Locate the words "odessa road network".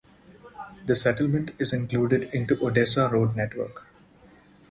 2.65-3.85